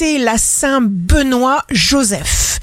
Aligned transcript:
c'est 0.00 0.16
la 0.16 0.38
Saint 0.38 0.80
Benoît 0.80 1.62
Joseph. 1.68 2.58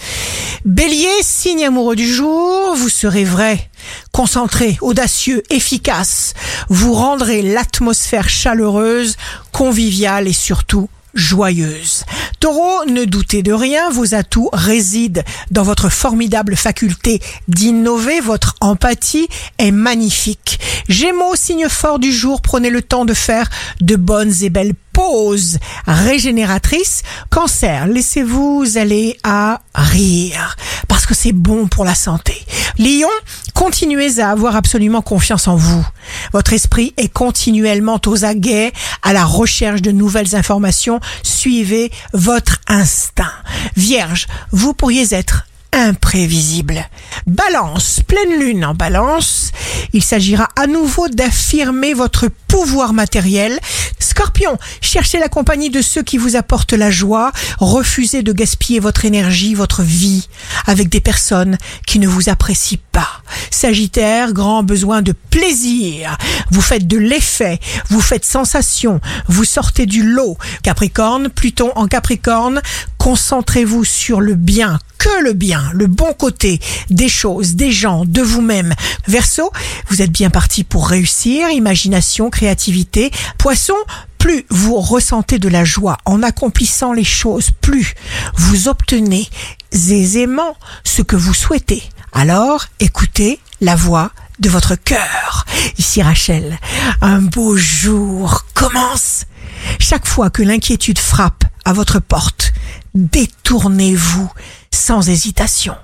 Bélier, 0.65 1.21
signe 1.21 1.65
amoureux 1.65 1.95
du 1.95 2.11
jour, 2.11 2.75
vous 2.75 2.89
serez 2.89 3.25
vrai, 3.25 3.69
concentré, 4.11 4.79
audacieux, 4.81 5.43
efficace. 5.51 6.33
Vous 6.67 6.95
rendrez 6.95 7.43
l'atmosphère 7.43 8.27
chaleureuse, 8.27 9.17
conviviale 9.51 10.27
et 10.27 10.33
surtout 10.33 10.89
joyeuse. 11.13 12.05
Taureau, 12.39 12.85
ne 12.85 13.05
doutez 13.05 13.43
de 13.43 13.53
rien, 13.53 13.91
vos 13.91 14.15
atouts 14.15 14.49
résident 14.51 15.23
dans 15.51 15.63
votre 15.63 15.89
formidable 15.89 16.55
faculté 16.55 17.21
d'innover, 17.47 18.19
votre 18.19 18.55
empathie 18.61 19.27
est 19.59 19.71
magnifique. 19.71 20.59
Gémeaux, 20.87 21.35
signe 21.35 21.67
fort 21.69 21.99
du 21.99 22.11
jour, 22.11 22.41
prenez 22.41 22.69
le 22.69 22.81
temps 22.81 23.05
de 23.05 23.13
faire 23.13 23.49
de 23.81 23.95
bonnes 23.95 24.33
et 24.41 24.49
belles 24.49 24.75
pauses 24.93 25.59
régénératrices. 25.85 27.03
Cancer, 27.29 27.87
laissez-vous 27.87 28.65
aller 28.75 29.17
à 29.23 29.61
rire 29.75 30.55
parce 30.87 31.05
que 31.05 31.13
c'est 31.13 31.33
bon 31.33 31.67
pour 31.67 31.85
la 31.85 31.95
santé. 31.95 32.33
Lion, 32.79 33.09
continuez 33.53 34.19
à 34.19 34.31
avoir 34.31 34.55
absolument 34.55 35.01
confiance 35.01 35.47
en 35.47 35.55
vous. 35.55 35.85
Votre 36.33 36.53
esprit 36.53 36.93
est 36.97 37.11
continuellement 37.11 37.99
aux 38.05 38.25
aguets 38.25 38.71
à 39.03 39.13
la 39.13 39.25
recherche 39.25 39.81
de 39.81 39.91
nouvelles 39.91 40.35
informations. 40.35 40.99
Suivez 41.23 41.91
votre 42.13 42.59
instinct. 42.67 43.31
Vierge, 43.75 44.27
vous 44.51 44.73
pourriez 44.73 45.13
être 45.13 45.45
imprévisible. 45.73 46.87
Balance, 47.25 48.01
pleine 48.07 48.39
lune 48.39 48.65
en 48.65 48.73
balance, 48.73 49.46
il 49.93 50.03
s'agira 50.03 50.49
à 50.55 50.67
nouveau 50.67 51.07
d'affirmer 51.09 51.93
votre 51.93 52.29
pouvoir 52.47 52.93
matériel. 52.93 53.59
Scorpion, 53.99 54.57
cherchez 54.81 55.19
la 55.19 55.29
compagnie 55.29 55.69
de 55.69 55.81
ceux 55.81 56.03
qui 56.03 56.17
vous 56.17 56.35
apportent 56.35 56.73
la 56.73 56.91
joie, 56.91 57.31
refusez 57.59 58.23
de 58.23 58.31
gaspiller 58.31 58.79
votre 58.79 59.05
énergie, 59.05 59.53
votre 59.53 59.83
vie 59.83 60.27
avec 60.65 60.89
des 60.89 61.01
personnes 61.01 61.57
qui 61.85 61.99
ne 61.99 62.07
vous 62.07 62.29
apprécient 62.29 62.79
Sagittaire, 63.51 64.33
grand 64.33 64.63
besoin 64.63 65.01
de 65.01 65.13
plaisir. 65.29 66.17
Vous 66.51 66.61
faites 66.61 66.87
de 66.87 66.97
l'effet, 66.97 67.59
vous 67.89 68.01
faites 68.01 68.25
sensation, 68.25 69.01
vous 69.27 69.45
sortez 69.45 69.85
du 69.85 70.03
lot. 70.03 70.37
Capricorne, 70.63 71.29
Pluton 71.29 71.71
en 71.75 71.87
Capricorne, 71.87 72.61
concentrez-vous 72.97 73.83
sur 73.83 74.21
le 74.21 74.35
bien 74.35 74.79
que 74.97 75.23
le 75.23 75.33
bien, 75.33 75.69
le 75.73 75.87
bon 75.87 76.13
côté 76.13 76.59
des 76.89 77.09
choses, 77.09 77.55
des 77.55 77.71
gens, 77.71 78.05
de 78.05 78.21
vous-même. 78.21 78.73
Verseau, 79.07 79.51
vous 79.89 80.01
êtes 80.01 80.11
bien 80.11 80.29
parti 80.29 80.63
pour 80.63 80.87
réussir, 80.87 81.49
imagination, 81.49 82.29
créativité. 82.29 83.11
Poisson, 83.37 83.75
plus 84.17 84.45
vous 84.49 84.79
ressentez 84.79 85.39
de 85.39 85.49
la 85.49 85.63
joie 85.63 85.97
en 86.05 86.23
accomplissant 86.23 86.93
les 86.93 87.03
choses, 87.03 87.51
plus 87.61 87.93
vous 88.35 88.67
obtenez 88.67 89.27
aisément 89.71 90.55
ce 90.83 91.01
que 91.01 91.15
vous 91.15 91.33
souhaitez. 91.33 91.83
Alors, 92.19 92.65
écoutez 92.79 93.39
la 93.61 93.75
voix 93.75 94.09
de 94.39 94.49
votre 94.49 94.73
cœur. 94.73 95.45
Ici 95.77 96.01
Rachel, 96.01 96.57
un 96.99 97.21
beau 97.21 97.55
jour 97.55 98.43
commence. 98.55 99.25
Chaque 99.77 100.07
fois 100.07 100.31
que 100.31 100.41
l'inquiétude 100.41 100.97
frappe 100.97 101.43
à 101.63 101.73
votre 101.73 101.99
porte, 101.99 102.53
détournez-vous 102.95 104.31
sans 104.73 105.07
hésitation. 105.07 105.75